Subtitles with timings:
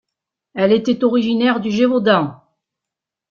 [0.55, 2.41] Elle était originaire du Gévaudan.